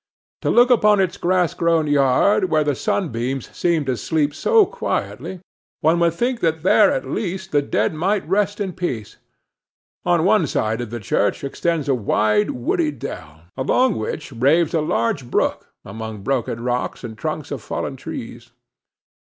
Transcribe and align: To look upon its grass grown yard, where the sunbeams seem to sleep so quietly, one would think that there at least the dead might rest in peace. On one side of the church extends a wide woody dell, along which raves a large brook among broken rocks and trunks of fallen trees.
To 0.41 0.49
look 0.49 0.71
upon 0.71 0.99
its 0.99 1.15
grass 1.15 1.53
grown 1.53 1.85
yard, 1.85 2.49
where 2.49 2.63
the 2.63 2.73
sunbeams 2.73 3.55
seem 3.55 3.85
to 3.85 3.95
sleep 3.95 4.33
so 4.33 4.65
quietly, 4.65 5.41
one 5.81 5.99
would 5.99 6.15
think 6.15 6.39
that 6.39 6.63
there 6.63 6.91
at 6.91 7.05
least 7.07 7.51
the 7.51 7.61
dead 7.61 7.93
might 7.93 8.27
rest 8.27 8.59
in 8.59 8.73
peace. 8.73 9.17
On 10.03 10.25
one 10.25 10.47
side 10.47 10.81
of 10.81 10.89
the 10.89 10.99
church 10.99 11.43
extends 11.43 11.87
a 11.87 11.93
wide 11.93 12.49
woody 12.49 12.89
dell, 12.89 13.41
along 13.55 13.95
which 13.95 14.31
raves 14.31 14.73
a 14.73 14.81
large 14.81 15.29
brook 15.29 15.69
among 15.85 16.23
broken 16.23 16.63
rocks 16.63 17.03
and 17.03 17.15
trunks 17.15 17.51
of 17.51 17.61
fallen 17.61 17.95
trees. 17.95 18.49